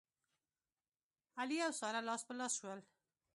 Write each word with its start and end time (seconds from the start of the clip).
علي 1.39 1.57
او 1.67 1.71
ساره 1.79 2.01
لاس 2.07 2.21
په 2.27 2.33
لاس 2.39 2.53
شول. 2.59 2.79